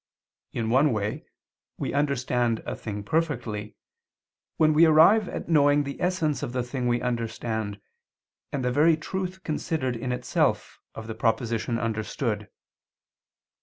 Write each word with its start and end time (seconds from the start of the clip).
In 0.51 0.71
one 0.71 0.93
way, 0.93 1.27
we 1.77 1.93
understand 1.93 2.63
a 2.65 2.75
thing 2.75 3.03
perfectly, 3.03 3.75
when 4.57 4.73
we 4.73 4.85
arrive 4.87 5.29
at 5.29 5.47
knowing 5.47 5.83
the 5.83 6.01
essence 6.01 6.41
of 6.41 6.53
the 6.53 6.63
thing 6.63 6.87
we 6.87 7.03
understand, 7.03 7.79
and 8.51 8.65
the 8.65 8.71
very 8.71 8.97
truth 8.97 9.43
considered 9.43 9.95
in 9.95 10.11
itself 10.11 10.79
of 10.95 11.05
the 11.05 11.13
proposition 11.13 11.77
understood. 11.77 12.49